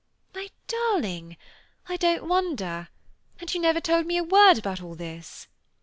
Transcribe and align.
"My 0.33 0.49
darling, 0.67 1.37
I 1.87 1.95
don't 1.95 2.27
wonder, 2.27 2.87
and 3.39 3.53
you 3.53 3.61
never 3.61 3.79
told 3.79 4.07
me 4.07 4.17
a 4.17 4.23
word 4.23 4.57
about 4.57 4.81
all 4.81 4.95
this!" 4.95 5.47